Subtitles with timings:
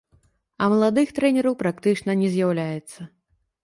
[0.63, 3.13] А маладых трэнераў практычна не з'яўляецца.